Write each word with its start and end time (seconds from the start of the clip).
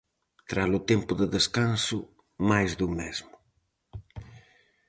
Tralo 0.51 0.79
tempo 0.91 1.11
de 1.19 1.27
descanso, 1.35 1.97
máis 2.49 2.71
do 2.79 2.87
mesmo. 2.99 3.35